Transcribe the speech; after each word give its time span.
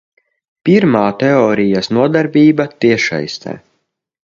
Pirmā 0.69 1.01
teorijas 1.23 1.91
nodarbība 1.99 2.69
tiešsaistē. 2.85 3.57